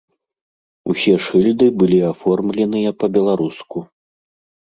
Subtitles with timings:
[0.93, 3.77] Усе шыльды былі аформленыя па-беларуску.